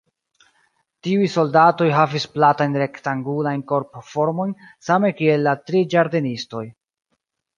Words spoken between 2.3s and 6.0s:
platajn rektangulajn korpformojn same kiel la tri